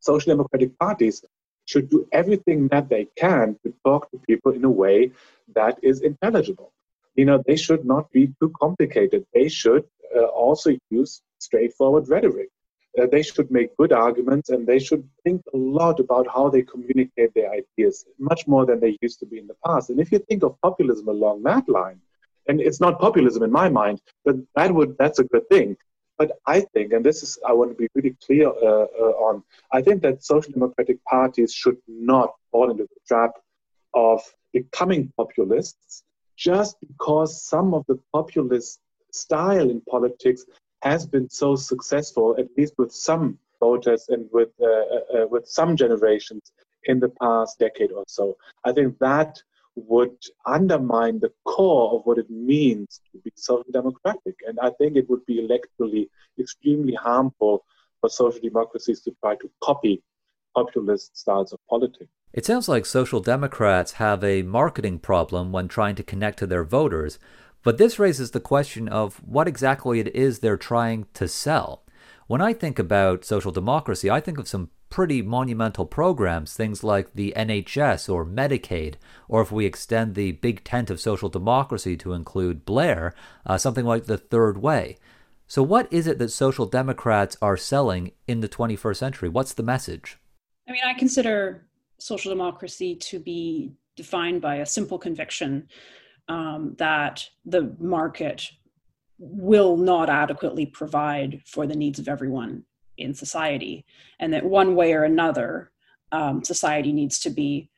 [0.00, 1.24] social democratic parties
[1.70, 4.98] should do everything that they can to talk to people in a way
[5.54, 6.72] that is intelligible.
[7.14, 9.20] You know, they should not be too complicated.
[9.34, 9.84] They should
[10.16, 12.50] uh, also use straightforward rhetoric.
[12.98, 16.62] Uh, they should make good arguments and they should think a lot about how they
[16.62, 19.90] communicate their ideas, much more than they used to be in the past.
[19.90, 22.00] And if you think of populism along that line,
[22.48, 25.76] and it's not populism in my mind, but that would that's a good thing.
[26.20, 29.42] But I think, and this is, I want to be really clear uh, uh, on,
[29.72, 33.30] I think that social democratic parties should not fall into the trap
[33.94, 34.20] of
[34.52, 36.02] becoming populists
[36.36, 38.80] just because some of the populist
[39.10, 40.44] style in politics
[40.82, 45.48] has been so successful, at least with some voters and with, uh, uh, uh with
[45.48, 46.52] some generations
[46.84, 48.36] in the past decade or so.
[48.62, 49.42] I think that
[49.76, 54.36] would undermine the core of what it means to be social democratic.
[54.46, 57.64] And I think it would be electorally extremely harmful
[58.00, 60.02] for social democracies to try to copy
[60.54, 62.10] populist styles of politics.
[62.32, 66.64] It sounds like social democrats have a marketing problem when trying to connect to their
[66.64, 67.18] voters,
[67.62, 71.84] but this raises the question of what exactly it is they're trying to sell.
[72.26, 77.14] When I think about social democracy, I think of some pretty monumental programs, things like
[77.14, 78.96] the NHS or Medicaid,
[79.28, 83.14] or if we extend the big tent of social democracy to include Blair,
[83.46, 84.96] uh, something like the Third Way.
[85.46, 89.28] So, what is it that social democrats are selling in the 21st century?
[89.28, 90.18] What's the message?
[90.68, 91.66] I mean, I consider
[91.98, 95.68] social democracy to be defined by a simple conviction
[96.28, 98.48] um, that the market
[99.18, 102.64] will not adequately provide for the needs of everyone
[103.00, 103.84] in society,
[104.18, 105.70] and that one way or another,
[106.12, 107.70] um, society needs to be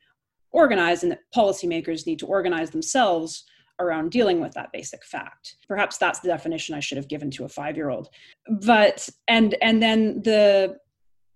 [0.51, 3.45] organized, and that policymakers need to organize themselves
[3.79, 5.57] around dealing with that basic fact.
[5.67, 8.09] Perhaps that's the definition I should have given to a five-year-old.
[8.61, 10.77] But and and then the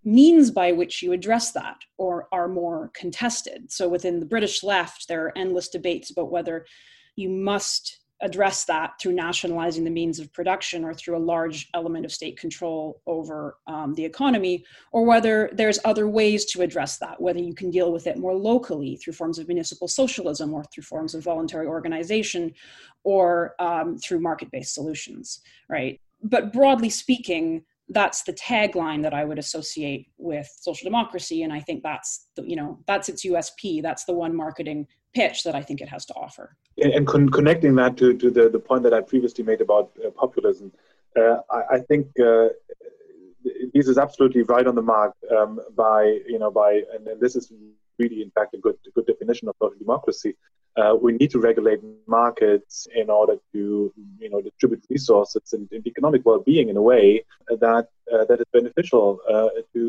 [0.03, 3.71] means by which you address that or are more contested.
[3.71, 6.65] So within the British left, there are endless debates about whether
[7.15, 12.03] you must address that through nationalizing the means of production or through a large element
[12.05, 17.21] of state control over um, the economy, or whether there's other ways to address that,
[17.21, 20.83] whether you can deal with it more locally through forms of municipal socialism or through
[20.83, 22.53] forms of voluntary organization
[23.03, 25.99] or um, through market based solutions, right?
[26.23, 31.61] But broadly speaking, that's the tagline that I would associate with social democracy, and I
[31.61, 33.81] think that's the, you know that's its USP.
[33.81, 36.55] That's the one marketing pitch that I think it has to offer.
[36.77, 40.11] And con- connecting that to, to the, the point that I previously made about uh,
[40.11, 40.71] populism,
[41.17, 42.49] uh, I, I, think uh,
[43.73, 47.35] this is absolutely right on the mark um, by you know by and, and, this
[47.35, 47.51] is
[47.97, 50.35] really in fact a good a good definition of social democracy.
[50.77, 55.85] Uh, we need to regulate markets in order to you know distribute resources and, and
[55.87, 59.83] economic well-being in a way that uh, that is beneficial uh, to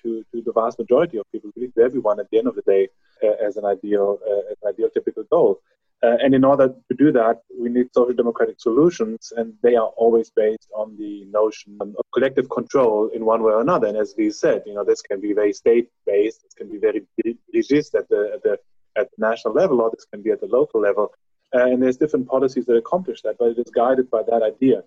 [0.00, 2.62] to to the vast majority of people, really to everyone at the end of the
[2.62, 2.88] day.
[3.20, 5.60] Uh, as an ideal, uh, as an ideal typical goal.
[6.04, 9.88] Uh, and in order to do that, we need social democratic solutions, and they are
[9.96, 13.88] always based on the notion of collective control in one way or another.
[13.88, 17.02] And as we said, you know, this can be very state-based, it can be very
[17.18, 18.56] dirigist at the, at the
[18.98, 21.12] at the national level, or this can be at the local level.
[21.54, 24.82] Uh, and there's different policies that accomplish that, but it is guided by that idea.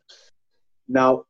[0.88, 1.26] Now,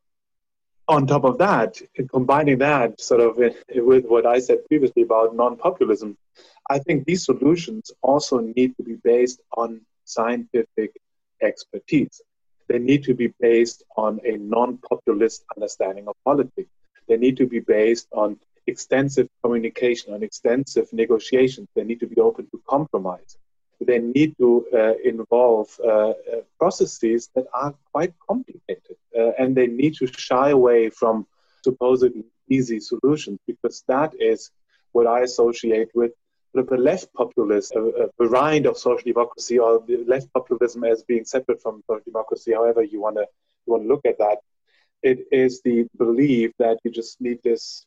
[0.88, 6.18] on top of that, combining that sort of with what I said previously about non-populism,
[6.68, 10.90] I think these solutions also need to be based on scientific
[11.40, 12.20] expertise.
[12.68, 16.70] They need to be based on a non populist understanding of politics.
[17.08, 21.68] They need to be based on extensive communication, and extensive negotiations.
[21.74, 23.36] They need to be open to compromise.
[23.80, 26.14] They need to uh, involve uh, uh,
[26.58, 28.96] processes that are quite complicated.
[29.16, 31.26] Uh, and they need to shy away from
[31.64, 34.50] supposedly easy solutions because that is
[34.92, 36.12] what I associate with
[36.54, 41.24] the left populism, a, a variant of social democracy, or the left populism as being
[41.24, 43.26] separate from social democracy, however you want to
[43.66, 44.38] you want to look at that,
[45.02, 47.86] it is the belief that you just need this,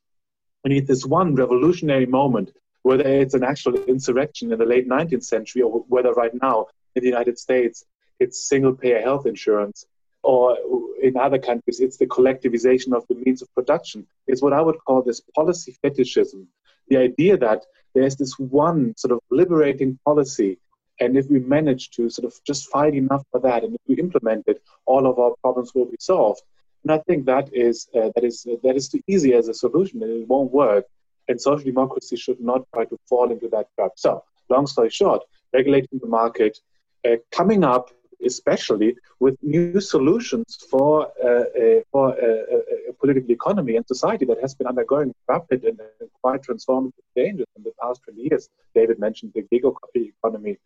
[0.66, 2.52] you need this one revolutionary moment,
[2.82, 7.04] whether it's an actual insurrection in the late 19th century or whether right now in
[7.04, 7.86] the United States
[8.20, 9.86] it's single-payer health insurance,
[10.24, 10.58] or
[11.04, 14.08] in other countries it's the collectivization of the means of production.
[14.26, 16.48] It's what I would call this policy fetishism,
[16.88, 20.58] the idea that there's this one sort of liberating policy.
[21.00, 23.96] And if we manage to sort of just fight enough for that, and if we
[23.98, 26.42] implement it, all of our problems will be solved.
[26.86, 29.56] And I think that is uh, that is uh, that is too easy as a
[29.56, 30.86] solution, and it won't work.
[31.28, 33.94] And social democracy should not try to fall into that trap.
[33.96, 36.60] So, long story short, regulating the market,
[37.04, 37.90] uh, coming up
[38.24, 44.40] especially with new solutions for uh, uh, for uh, a political economy and society that
[44.42, 45.80] has been undergoing rapid and
[46.22, 48.50] quite transformative changes in the past 20 years.
[48.74, 49.64] David mentioned the gig
[49.96, 50.58] economy,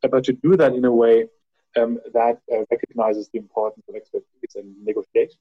[0.00, 1.28] but to do that in a way
[1.76, 5.38] um, that uh, recognizes the importance of expertise and negotiation.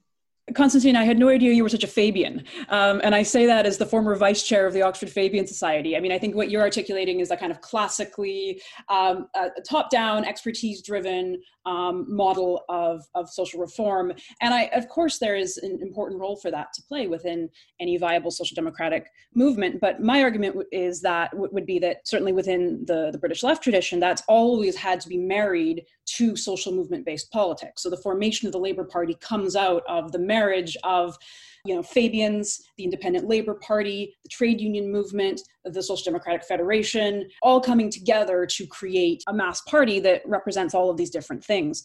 [0.54, 2.44] Constantine, I had no idea you were such a Fabian.
[2.70, 5.98] Um, and I say that as the former vice chair of the Oxford Fabian Society.
[5.98, 9.28] I mean, I think what you're articulating is a kind of classically um,
[9.68, 14.14] top down, expertise driven um, model of, of social reform.
[14.42, 17.50] And I, of course, there is an important role for that to play within
[17.80, 19.82] any viable social democratic movement.
[19.82, 24.00] But my argument is that would be that certainly within the, the British left tradition,
[24.00, 27.82] that's always had to be married to social movement based politics.
[27.82, 31.18] So the formation of the Labour Party comes out of the marriage of
[31.66, 37.28] you know, Fabians, the Independent Labor Party, the trade union movement, the Social Democratic Federation,
[37.42, 41.84] all coming together to create a mass party that represents all of these different things.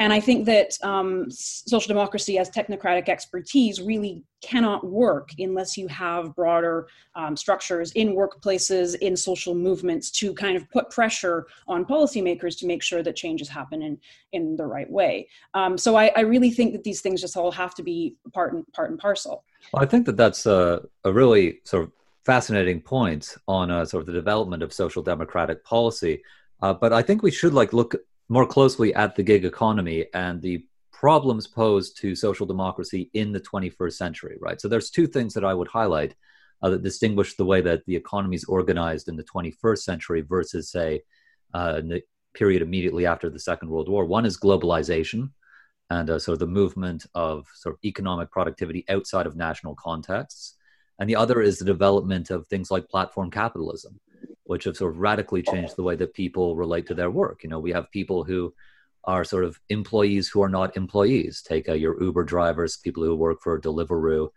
[0.00, 5.86] And I think that um, social democracy as technocratic expertise really cannot work unless you
[5.88, 11.84] have broader um, structures in workplaces, in social movements to kind of put pressure on
[11.84, 13.98] policymakers to make sure that changes happen in,
[14.32, 15.28] in the right way.
[15.52, 18.54] Um, so I, I, really think that these things just all have to be part
[18.54, 19.44] and part and parcel.
[19.74, 21.92] Well, I think that that's a, a really sort of
[22.24, 26.22] fascinating point on uh, sort of the development of social democratic policy.
[26.62, 27.94] Uh, but I think we should like look
[28.30, 33.40] more closely at the gig economy and the problems posed to social democracy in the
[33.40, 34.60] 21st century, right?
[34.60, 36.14] So there's two things that I would highlight
[36.62, 40.70] uh, that distinguish the way that the economy is organized in the 21st century versus,
[40.70, 41.02] say,
[41.54, 44.04] uh, the period immediately after the Second World War.
[44.04, 45.30] One is globalization,
[45.90, 50.54] and uh, of the movement of sort of economic productivity outside of national contexts.
[51.00, 53.98] And the other is the development of things like platform capitalism,
[54.50, 57.44] which have sort of radically changed the way that people relate to their work.
[57.44, 58.52] You know, we have people who
[59.04, 61.40] are sort of employees who are not employees.
[61.40, 64.30] Take uh, your Uber drivers, people who work for Deliveroo.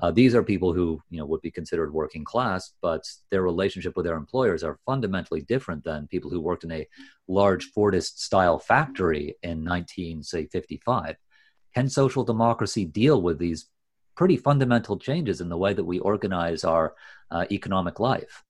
[0.00, 3.02] Uh, these are people who you know would be considered working class, but
[3.32, 6.86] their relationship with their employers are fundamentally different than people who worked in a
[7.26, 11.16] large Fordist style factory in 19 say 55.
[11.74, 13.66] Can social democracy deal with these
[14.14, 16.94] pretty fundamental changes in the way that we organize our
[17.32, 18.45] uh, economic life?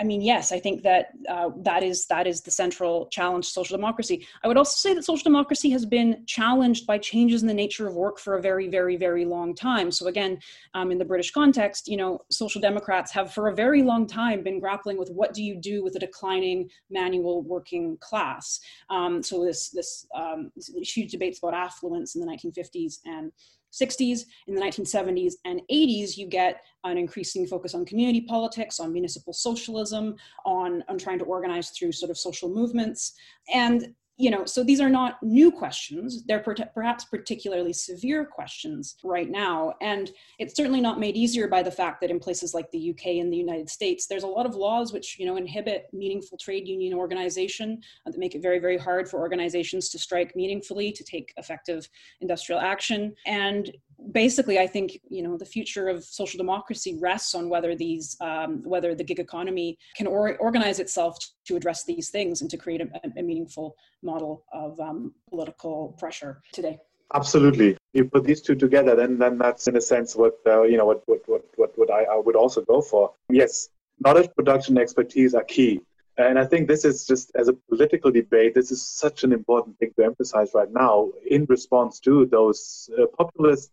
[0.00, 3.52] I mean, yes, I think that uh, that is that is the central challenge to
[3.52, 4.26] social democracy.
[4.42, 7.86] I would also say that social democracy has been challenged by changes in the nature
[7.86, 9.90] of work for a very, very, very long time.
[9.90, 10.38] So again,
[10.72, 14.42] um, in the British context, you know, social democrats have for a very long time
[14.42, 18.58] been grappling with what do you do with a declining manual working class.
[18.88, 23.32] Um, so this this, um, this huge debates about affluence in the 1950s and
[23.72, 28.92] 60s, in the 1970s and 80s, you get an increasing focus on community politics, on
[28.92, 33.12] municipal socialism, on, on trying to organize through sort of social movements.
[33.52, 36.24] And you know, so these are not new questions.
[36.26, 39.72] They're per- perhaps particularly severe questions right now.
[39.80, 43.06] And it's certainly not made easier by the fact that in places like the UK
[43.22, 46.68] and the United States, there's a lot of laws which, you know, inhibit meaningful trade
[46.68, 51.02] union organization uh, that make it very, very hard for organizations to strike meaningfully, to
[51.02, 51.88] take effective
[52.20, 53.14] industrial action.
[53.24, 53.72] And
[54.12, 58.62] basically i think you know the future of social democracy rests on whether these um,
[58.64, 62.80] whether the gig economy can or- organize itself to address these things and to create
[62.80, 66.78] a, a meaningful model of um, political pressure today.
[67.12, 67.76] Absolutely.
[67.92, 70.86] You put these two together then then that's in a sense what uh, you know
[70.86, 73.12] what what what what, what I, I would also go for.
[73.28, 73.68] Yes
[74.00, 75.80] knowledge production expertise are key.
[76.16, 79.78] And I think this is just as a political debate, this is such an important
[79.78, 83.70] thing to emphasize right now in response to those uh, populist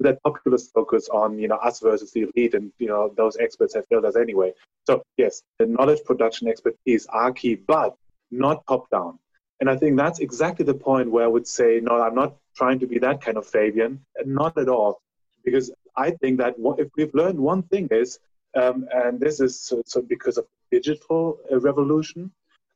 [0.00, 3.74] that populist focus on you know us versus the elite and you know those experts
[3.74, 4.52] have failed us anyway.
[4.86, 7.94] So yes the knowledge production expertise are key but
[8.30, 9.18] not top down
[9.60, 12.78] and i think that's exactly the point where i would say no i'm not trying
[12.78, 14.00] to be that kind of fabian.
[14.24, 15.02] Not at all.
[15.44, 18.18] Because i think that if we've learned one thing is
[18.54, 22.30] um, and this is so, so because of digital uh, revolution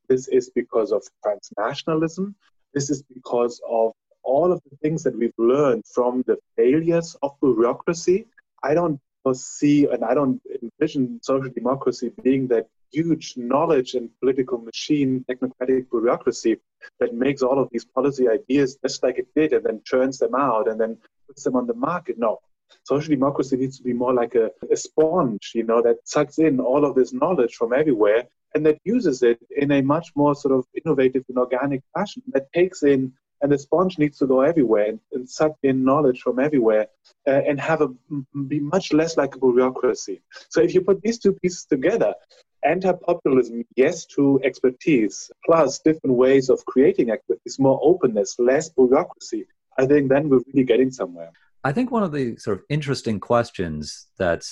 [0.09, 2.35] this is because of transnationalism.
[2.75, 3.93] This is because of
[4.27, 8.27] all of the things that we've learned from the failures of bureaucracy,
[8.63, 14.59] I don't foresee and I don't envision social democracy being that huge knowledge and political
[14.59, 16.59] machine, technocratic bureaucracy
[17.01, 20.35] that makes all of these policy ideas just like it did and then churns them
[20.35, 22.19] out and then puts them on the market.
[22.19, 22.39] No.
[22.85, 26.61] Social democracy needs to be more like a, a sponge, you know, that sucks in
[26.61, 30.55] all of this knowledge from everywhere and that uses it in a much more sort
[30.55, 33.13] of innovative and organic fashion that takes in
[33.43, 36.87] and the sponge needs to go everywhere and, suck in knowledge from everywhere
[37.27, 37.89] uh, and have a
[38.47, 40.23] be much less like a bureaucracy.
[40.49, 42.15] So if you put these two pieces together,
[42.65, 49.47] anti-populism, yes to expertise, plus different ways of creating expertise, more openness, less bureaucracy,
[49.79, 51.31] I think then we're really getting somewhere.
[51.65, 54.45] I think one of the sort of interesting questions that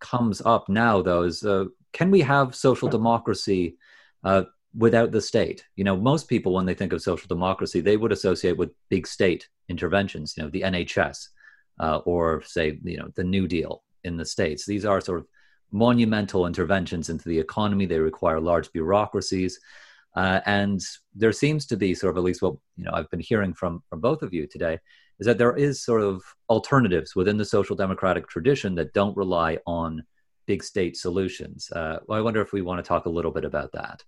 [0.00, 3.76] comes up now, though, is uh, can we have social democracy
[4.24, 4.44] uh,
[4.76, 5.64] without the state.
[5.76, 9.06] You know, most people, when they think of social democracy, they would associate with big
[9.06, 11.28] state interventions, you know, the NHS
[11.80, 14.66] uh, or, say, you know, the New Deal in the States.
[14.66, 15.26] These are sort of
[15.72, 17.86] monumental interventions into the economy.
[17.86, 19.58] They require large bureaucracies.
[20.16, 20.80] Uh, and
[21.14, 23.82] there seems to be sort of at least what you know I've been hearing from
[23.88, 24.78] from both of you today
[25.20, 29.58] is that there is sort of alternatives within the social democratic tradition that don't rely
[29.66, 30.02] on
[30.46, 31.70] big state solutions.
[31.72, 34.02] Uh, well, I wonder if we want to talk a little bit about that.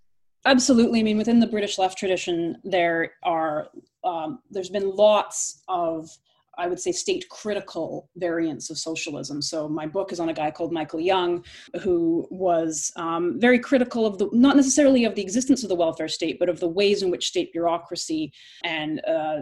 [0.45, 0.99] Absolutely.
[0.99, 3.69] I mean, within the British left tradition, there are
[4.03, 6.09] um, there's been lots of
[6.57, 9.41] I would say state critical variants of socialism.
[9.41, 11.43] So my book is on a guy called Michael Young,
[11.81, 16.07] who was um, very critical of the not necessarily of the existence of the welfare
[16.07, 18.31] state, but of the ways in which state bureaucracy
[18.63, 19.41] and uh,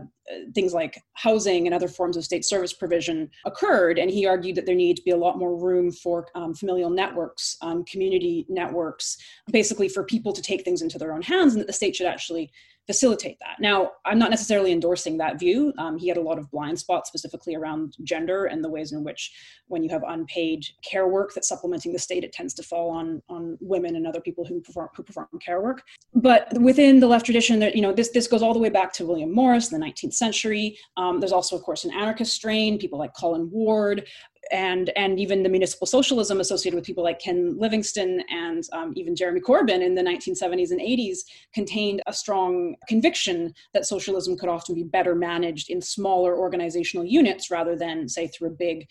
[0.53, 3.97] things like housing and other forms of state service provision occurred.
[3.97, 6.89] And he argued that there needed to be a lot more room for um, familial
[6.89, 9.17] networks, um, community networks,
[9.51, 12.07] basically for people to take things into their own hands, and that the state should
[12.07, 12.51] actually
[12.89, 13.57] facilitate that.
[13.59, 15.71] Now, I'm not necessarily endorsing that view.
[15.77, 19.03] Um, he had a lot of blind spots, specifically around gender and the ways in
[19.03, 19.31] which,
[19.67, 23.21] when you have unpaid care work that's supplementing the state, it tends to fall on
[23.29, 25.83] on women and other people who perform who perform care work.
[26.15, 28.91] But within the left tradition, that you know, this this goes all the way back
[28.93, 30.75] to William Morris in the 19th century.
[30.97, 32.79] Um, there's also, of course, an anarchist strain.
[32.79, 34.07] People like Colin Ward,
[34.51, 39.15] and and even the municipal socialism associated with people like Ken Livingstone and um, even
[39.15, 41.19] Jeremy Corbyn in the 1970s and 80s
[41.53, 47.51] contained a strong conviction that socialism could often be better managed in smaller organizational units
[47.51, 48.87] rather than say through a big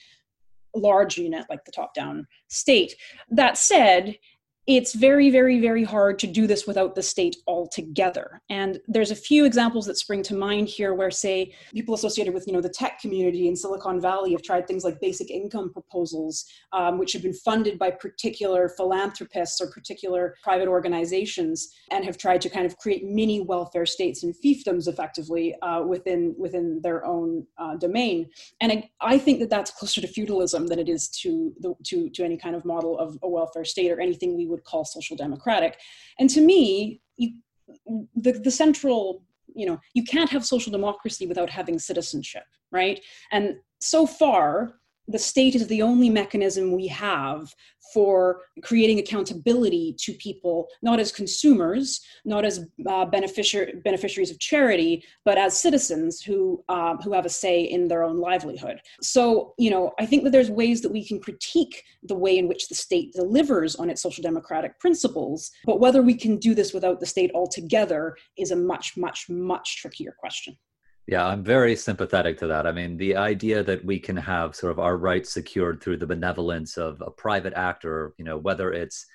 [0.75, 2.95] large unit like the top down state.
[3.31, 4.17] That said
[4.69, 8.43] it's very, very, very hard to do this without the state altogether.
[8.51, 12.47] And there's a few examples that spring to mind here where, say, people associated with
[12.47, 16.45] you know the tech community in Silicon Valley have tried things like basic income proposals,
[16.75, 22.43] um, which have been funded by particular philanthropists or particular private organizations, and have tried
[22.43, 27.47] to kind of create mini welfare states and fiefdoms effectively uh, within within their own
[27.57, 28.29] uh, domain.
[28.61, 32.11] And I, I, think that that's closer to feudalism than it is to the, to
[32.11, 34.85] to any kind of model of a welfare state or anything we would would call
[34.85, 35.79] social democratic.
[36.19, 37.29] And to me, you,
[38.15, 39.23] the, the central,
[39.55, 43.01] you know, you can't have social democracy without having citizenship, right?
[43.31, 44.75] And so far,
[45.09, 47.53] the state is the only mechanism we have
[47.93, 55.03] for creating accountability to people, not as consumers, not as uh, beneficiar- beneficiaries of charity,
[55.25, 58.81] but as citizens who uh, who have a say in their own livelihood.
[59.01, 62.47] So, you know, I think that there's ways that we can critique the way in
[62.47, 66.75] which the state delivers on its social democratic principles, but whether we can do this
[66.75, 70.57] without the state altogether is a much, much, much trickier question.
[71.09, 72.67] Yeah, I'm very sympathetic to that.
[72.67, 76.07] I mean, the idea that we can have sort of our rights secured through the
[76.07, 79.07] benevolence of a private actor, you know, whether it's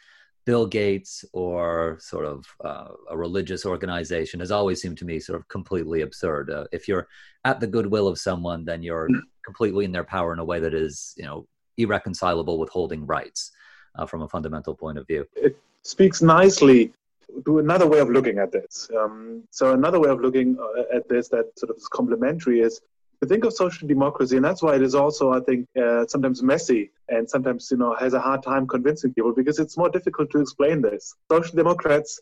[0.43, 5.39] Bill Gates or sort of uh, a religious organization, has always seemed to me sort
[5.39, 6.49] of completely absurd.
[6.49, 7.07] Uh, if you're
[7.45, 9.07] at the goodwill of someone, then you're
[9.45, 11.45] completely in their power in a way that is, you know,
[11.77, 13.51] irreconcilable with holding rights
[13.99, 15.27] uh, from a fundamental point of view.
[15.35, 16.91] It speaks nicely
[17.45, 18.89] to another way of looking at this.
[18.97, 22.81] Um, so another way of looking uh, at this that sort of is complementary is
[23.21, 26.43] to think of social democracy, and that's why it is also, I think, uh, sometimes
[26.43, 30.29] messy and sometimes you know has a hard time convincing people because it's more difficult
[30.31, 31.15] to explain this.
[31.31, 32.19] Social democrats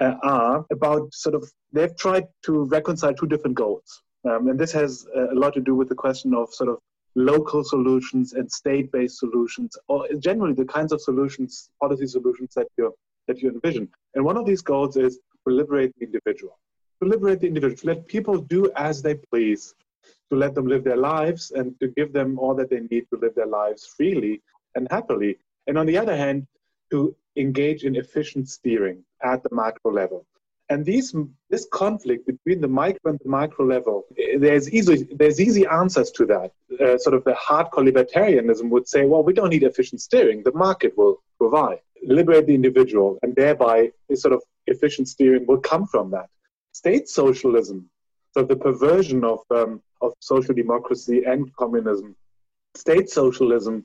[0.00, 4.72] uh, are about sort of they've tried to reconcile two different goals, um, and this
[4.72, 6.78] has a lot to do with the question of sort of
[7.14, 12.92] local solutions and state-based solutions, or generally the kinds of solutions, policy solutions that you're
[13.26, 13.88] that you envision.
[14.14, 16.58] And one of these goals is to liberate the individual,
[17.02, 19.74] to liberate the individual, to let people do as they please,
[20.30, 23.18] to let them live their lives and to give them all that they need to
[23.20, 24.42] live their lives freely
[24.74, 25.38] and happily.
[25.66, 26.46] And on the other hand,
[26.90, 30.26] to engage in efficient steering at the macro level.
[30.70, 31.14] And these,
[31.48, 34.04] this conflict between the micro and the macro level,
[34.38, 36.52] there's easy, there's easy answers to that.
[36.78, 40.52] Uh, sort of the hardcore libertarianism would say, well, we don't need efficient steering, the
[40.52, 45.86] market will provide liberate the individual, and thereby this sort of efficient steering will come
[45.86, 46.28] from that.
[46.72, 47.88] State socialism,
[48.32, 52.14] so the perversion of, um, of social democracy and communism,
[52.74, 53.84] state socialism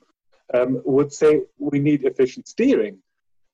[0.52, 2.98] um, would say we need efficient steering.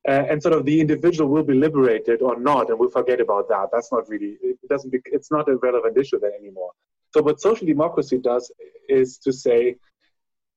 [0.08, 3.48] Uh, and sort of the individual will be liberated or not, and we'll forget about
[3.50, 3.68] that.
[3.70, 6.70] That's not really, it doesn't, be, it's not a relevant issue there anymore.
[7.12, 8.50] So what social democracy does
[8.88, 9.76] is to say,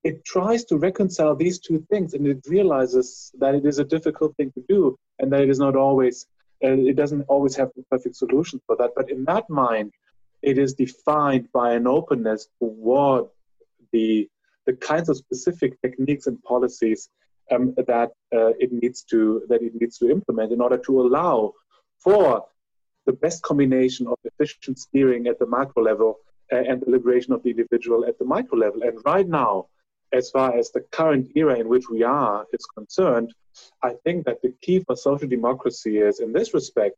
[0.04, 4.36] it tries to reconcile these two things and it realizes that it is a difficult
[4.36, 6.28] thing to do and that it is not always
[6.64, 9.92] uh, it doesn't always have the perfect solution for that but in that mind
[10.42, 13.26] it is defined by an openness toward
[13.92, 14.30] the
[14.66, 17.10] the kinds of specific techniques and policies
[17.52, 21.54] um, that uh, it needs to that it needs to implement in order to allow
[22.00, 22.46] for
[23.06, 26.20] the best combination of efficient steering at the macro level
[26.52, 28.82] uh, and the liberation of the individual at the micro level.
[28.84, 29.68] And right now,
[30.14, 33.34] as far as the current era in which we are is concerned,
[33.82, 36.96] I think that the key for social democracy is, in this respect,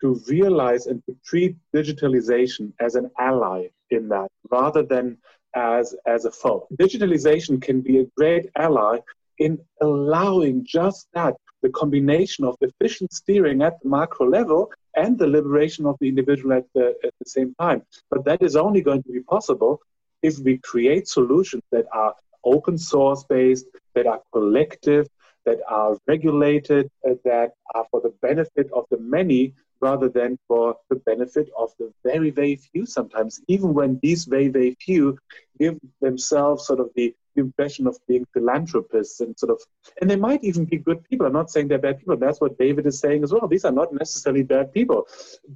[0.00, 5.18] to realize and to treat digitalization as an ally in that rather than
[5.54, 6.66] as, as a foe.
[6.78, 8.98] Digitalization can be a great ally
[9.38, 15.26] in allowing just that the combination of efficient steering at the macro level and the
[15.26, 17.82] liberation of the individual at the, at the same time.
[18.10, 19.80] But that is only going to be possible
[20.22, 25.08] if we create solutions that are open source based, that are collective,
[25.44, 26.90] that are regulated,
[27.24, 31.92] that are for the benefit of the many rather than for the benefit of the
[32.04, 35.16] very, very few sometimes, even when these very, very few
[35.58, 39.60] give themselves sort of the impression of being philanthropists and sort of,
[40.00, 41.26] and they might even be good people.
[41.26, 42.16] I'm not saying they're bad people.
[42.16, 43.46] That's what David is saying as well.
[43.46, 45.06] These are not necessarily bad people,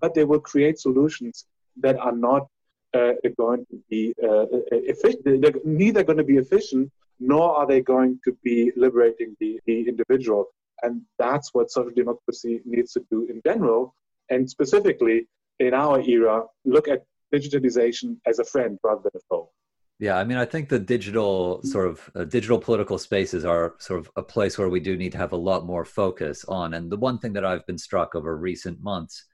[0.01, 1.47] but they will create solutions
[1.79, 2.47] that are not
[2.95, 5.25] uh, going to be uh, efficient.
[5.25, 6.91] They're neither going to be efficient
[7.21, 10.47] nor are they going to be liberating the, the individual.
[10.83, 13.95] And that's what social democracy needs to do in general.
[14.29, 15.29] And specifically
[15.61, 19.51] in our era, look at digitalization as a friend rather than a foe.
[19.99, 24.01] Yeah, I mean, I think the digital sort of uh, digital political spaces are sort
[24.01, 26.75] of a place where we do need to have a lot more focus on.
[26.75, 29.25] And the one thing that I've been struck over recent months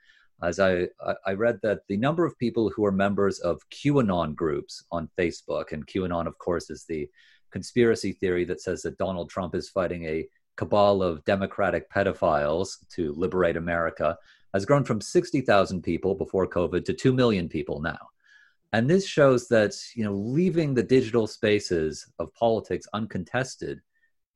[0.43, 0.89] as I,
[1.27, 5.73] I read that the number of people who are members of QAnon groups on Facebook,
[5.73, 7.09] and QAnon, of course, is the
[7.51, 13.13] conspiracy theory that says that Donald Trump is fighting a cabal of democratic pedophiles to
[13.15, 14.17] liberate America
[14.55, 17.99] has grown from 60,000 people before COVID to 2 million people now.
[18.73, 23.81] And this shows that, you know, leaving the digital spaces of politics uncontested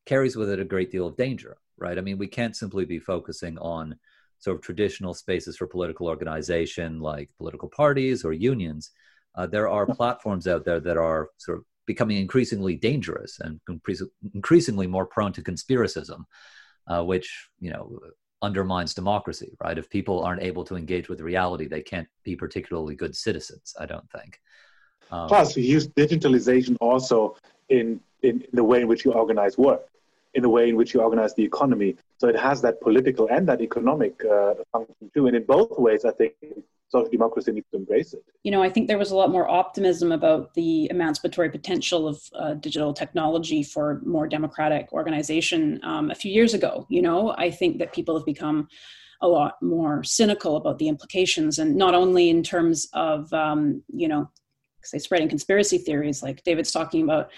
[0.06, 1.98] carries with it a great deal of danger, right?
[1.98, 3.98] I mean, we can't simply be focusing on
[4.42, 8.90] sort of traditional spaces for political organization like political parties or unions.
[9.36, 13.60] Uh, there are platforms out there that are sort of becoming increasingly dangerous and
[14.34, 16.24] increasingly more prone to conspiracism,
[16.88, 17.98] uh, which you know
[18.42, 19.56] undermines democracy.
[19.62, 19.78] Right?
[19.78, 23.74] If people aren't able to engage with reality, they can't be particularly good citizens.
[23.78, 24.40] I don't think.
[25.12, 27.36] Um, Plus, we use digitalization also
[27.68, 29.86] in, in the way in which you organize work,
[30.34, 31.96] in the way in which you organize the economy.
[32.22, 35.26] So it has that political and that economic uh, function too.
[35.26, 36.34] And in both ways, I think
[36.88, 38.22] social democracy needs to embrace it.
[38.44, 42.22] You know, I think there was a lot more optimism about the emancipatory potential of
[42.38, 46.86] uh, digital technology for more democratic organization um, a few years ago.
[46.88, 48.68] You know, I think that people have become
[49.20, 54.06] a lot more cynical about the implications, and not only in terms of, um, you
[54.06, 54.30] know,
[54.84, 57.30] say spreading conspiracy theories like David's talking about.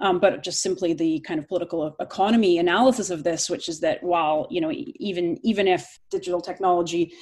[0.00, 4.02] Um, but just simply the kind of political economy analysis of this, which is that
[4.02, 7.12] while you know even even if digital technology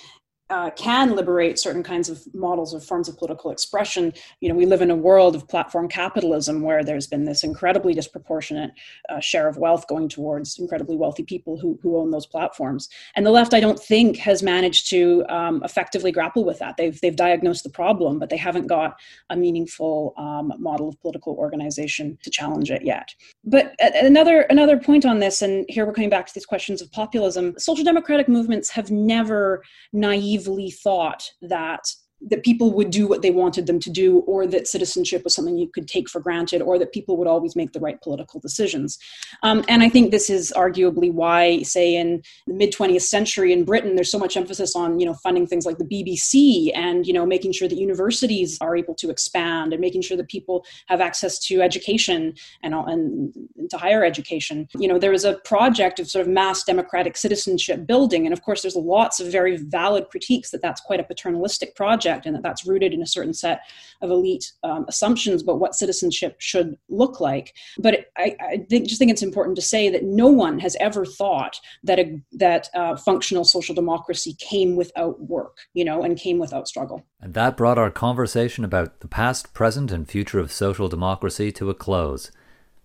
[0.50, 4.12] uh, can liberate certain kinds of models of forms of political expression.
[4.40, 7.92] You know, we live in a world of platform capitalism where there's been this incredibly
[7.92, 8.70] disproportionate
[9.08, 12.88] uh, share of wealth going towards incredibly wealthy people who, who own those platforms.
[13.14, 16.76] And the left, I don't think, has managed to um, effectively grapple with that.
[16.76, 18.98] They've, they've diagnosed the problem, but they haven't got
[19.30, 23.14] a meaningful um, model of political organization to challenge it yet.
[23.44, 26.90] But another, another point on this, and here we're coming back to these questions of
[26.90, 31.84] populism, social democratic movements have never naive naively thought that
[32.20, 35.56] that people would do what they wanted them to do, or that citizenship was something
[35.56, 38.98] you could take for granted, or that people would always make the right political decisions.
[39.42, 43.64] Um, and I think this is arguably why, say, in the mid 20th century in
[43.64, 47.12] Britain, there's so much emphasis on you know funding things like the BBC and you
[47.12, 51.00] know making sure that universities are able to expand and making sure that people have
[51.00, 54.68] access to education and, and to higher education.
[54.76, 58.42] You know, there is a project of sort of mass democratic citizenship building, and of
[58.42, 62.34] course, there's lots of very valid critiques that that's quite a paternalistic project project and
[62.34, 63.62] that that's rooted in a certain set
[64.00, 67.54] of elite um, assumptions about what citizenship should look like.
[67.78, 70.76] But it, I, I think, just think it's important to say that no one has
[70.80, 76.16] ever thought that a, that uh, functional social democracy came without work, you know, and
[76.18, 77.02] came without struggle.
[77.20, 81.70] And that brought our conversation about the past, present, and future of social democracy to
[81.70, 82.30] a close.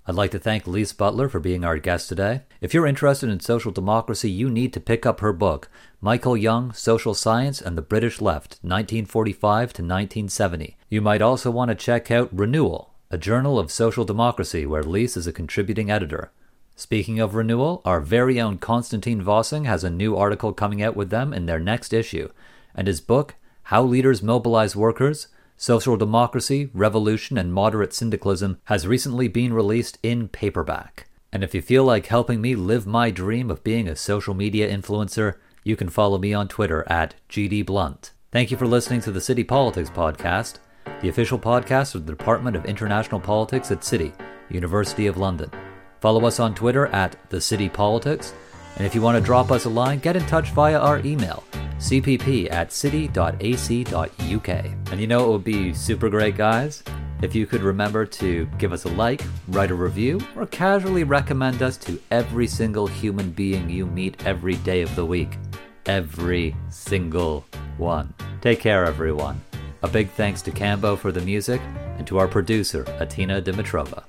[0.05, 2.41] I'd like to thank Lise Butler for being our guest today.
[2.59, 5.69] If you're interested in social democracy, you need to pick up her book,
[6.01, 9.39] Michael Young, Social Science and the British Left, 1945
[9.71, 10.75] to 1970.
[10.89, 15.15] You might also want to check out Renewal, a journal of social democracy where Lise
[15.15, 16.33] is a contributing editor.
[16.75, 21.11] Speaking of renewal, our very own Konstantin Vossing has a new article coming out with
[21.11, 22.27] them in their next issue,
[22.75, 29.27] and his book, How Leaders Mobilize Workers Social Democracy, Revolution, and Moderate Syndicalism has recently
[29.27, 31.07] been released in paperback.
[31.31, 34.71] And if you feel like helping me live my dream of being a social media
[34.71, 38.11] influencer, you can follow me on Twitter at GDBlunt.
[38.31, 40.57] Thank you for listening to the City Politics Podcast,
[41.01, 44.13] the official podcast of the Department of International Politics at City,
[44.49, 45.49] University of London.
[46.01, 48.33] Follow us on Twitter at The City Politics,
[48.75, 51.43] and if you want to drop us a line, get in touch via our email,
[51.77, 54.49] cpp at city.ac.uk.
[54.91, 56.83] And you know it would be super great, guys?
[57.21, 61.61] If you could remember to give us a like, write a review, or casually recommend
[61.61, 65.37] us to every single human being you meet every day of the week.
[65.85, 67.45] Every single
[67.77, 68.13] one.
[68.41, 69.39] Take care, everyone.
[69.83, 71.61] A big thanks to Cambo for the music
[71.97, 74.03] and to our producer, Atina Dimitrova.